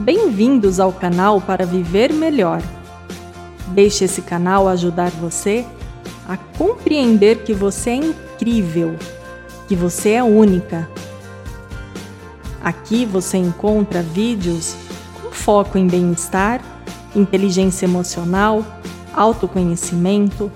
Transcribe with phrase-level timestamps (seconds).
[0.00, 2.62] Bem-vindos ao canal para viver melhor.
[3.74, 5.62] Deixe esse canal ajudar você
[6.26, 8.96] a compreender que você é incrível,
[9.68, 10.88] que você é única.
[12.64, 14.74] Aqui você encontra vídeos
[15.20, 16.62] com foco em bem-estar,
[17.14, 18.64] inteligência emocional,
[19.12, 20.50] autoconhecimento,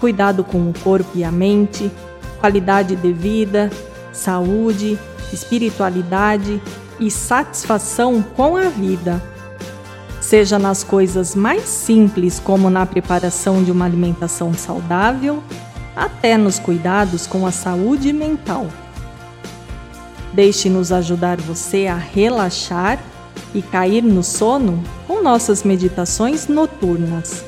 [0.00, 1.92] cuidado com o corpo e a mente,
[2.40, 3.70] qualidade de vida,
[4.10, 4.98] saúde,
[5.30, 6.62] espiritualidade
[6.98, 9.22] e satisfação com a vida.
[10.20, 15.42] Seja nas coisas mais simples, como na preparação de uma alimentação saudável,
[15.94, 18.66] até nos cuidados com a saúde mental.
[20.32, 22.98] Deixe-nos ajudar você a relaxar
[23.54, 27.44] e cair no sono com nossas meditações noturnas.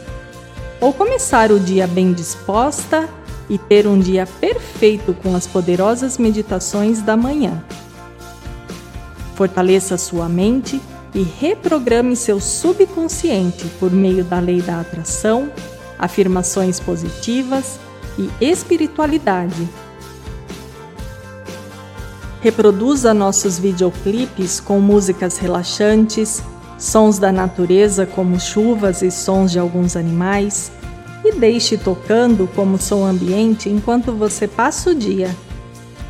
[0.80, 3.08] Ou começar o dia bem disposta
[3.50, 7.62] e ter um dia perfeito com as poderosas meditações da manhã.
[9.38, 10.80] Fortaleça sua mente
[11.14, 15.48] e reprograme seu subconsciente por meio da lei da atração,
[15.96, 17.78] afirmações positivas
[18.18, 19.68] e espiritualidade.
[22.40, 26.42] Reproduza nossos videoclipes com músicas relaxantes,
[26.76, 30.72] sons da natureza como chuvas e sons de alguns animais,
[31.24, 35.32] e deixe tocando como som ambiente enquanto você passa o dia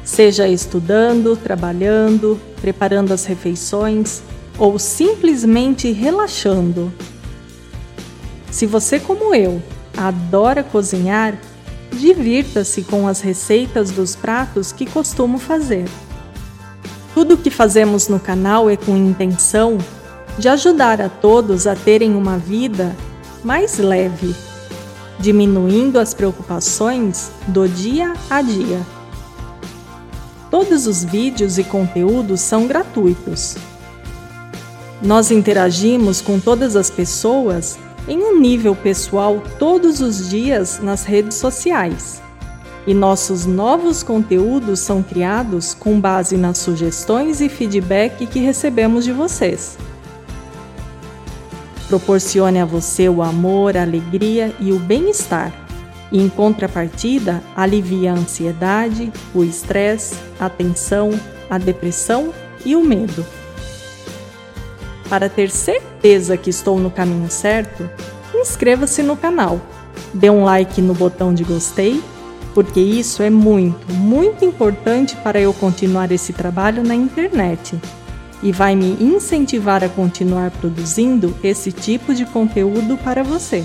[0.09, 4.23] seja estudando, trabalhando, preparando as refeições
[4.59, 6.91] ou simplesmente relaxando.
[8.51, 9.63] Se você, como eu,
[9.95, 11.39] adora cozinhar,
[11.93, 15.85] divirta-se com as receitas dos pratos que costumo fazer.
[17.13, 19.77] Tudo o que fazemos no canal é com intenção
[20.39, 22.97] de ajudar a todos a terem uma vida
[23.45, 24.35] mais leve,
[25.19, 28.98] diminuindo as preocupações do dia a dia.
[30.51, 33.57] Todos os vídeos e conteúdos são gratuitos.
[35.03, 41.37] Nós interagimos com todas as pessoas em um nível pessoal todos os dias nas redes
[41.37, 42.23] sociais.
[42.87, 49.13] E nossos novos conteúdos são criados com base nas sugestões e feedback que recebemos de
[49.13, 49.77] vocês.
[51.89, 55.68] Proporcione a você o amor, a alegria e o bem-estar
[56.11, 61.11] e, em contrapartida, alivia a ansiedade, o estresse, a tensão,
[61.51, 62.33] a depressão
[62.65, 63.25] e o medo.
[65.09, 67.89] Para ter certeza que estou no caminho certo,
[68.35, 69.61] inscreva-se no canal,
[70.13, 72.03] dê um like no botão de gostei,
[72.55, 77.79] porque isso é muito, muito importante para eu continuar esse trabalho na internet
[78.43, 83.65] e vai me incentivar a continuar produzindo esse tipo de conteúdo para você.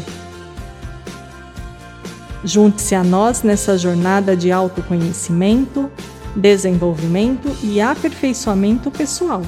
[2.44, 5.90] Junte-se a nós nessa jornada de autoconhecimento,
[6.36, 9.42] desenvolvimento e aperfeiçoamento pessoal.